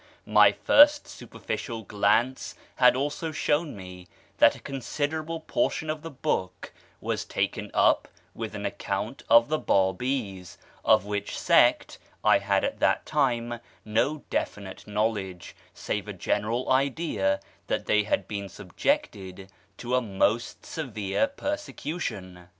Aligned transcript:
My 0.25 0.51
first 0.51 1.07
superficial 1.07 1.83
glance 1.83 2.55
had 2.77 2.95
also 2.95 3.31
shewn 3.31 3.75
me 3.77 4.07
that 4.39 4.55
a 4.55 4.59
considerable 4.59 5.41
portion 5.41 5.91
of 5.91 6.01
the 6.01 6.09
book 6.09 6.73
was 6.99 7.23
taken 7.23 7.69
up 7.75 8.07
with 8.33 8.55
an 8.55 8.65
account 8.65 9.21
of 9.29 9.47
the 9.47 9.59
Bábís, 9.59 10.57
of 10.83 11.05
which 11.05 11.37
sect 11.37 11.99
I 12.23 12.39
had 12.39 12.63
at 12.63 12.79
that 12.79 13.05
time 13.05 13.59
no 13.85 14.23
definite 14.31 14.87
knowledge, 14.87 15.55
save 15.71 16.07
a 16.07 16.13
general 16.13 16.71
idea 16.71 17.39
that 17.67 17.85
they 17.85 18.01
had 18.01 18.27
been 18.27 18.49
subjected 18.49 19.51
to 19.77 19.93
a 19.93 20.01
most 20.01 20.65
severe 20.65 21.27
persecution. 21.27 22.49